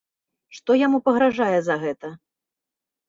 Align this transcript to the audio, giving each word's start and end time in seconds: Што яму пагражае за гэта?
Што 0.57 0.77
яму 0.85 0.97
пагражае 1.09 1.59
за 1.67 1.75
гэта? 1.87 2.13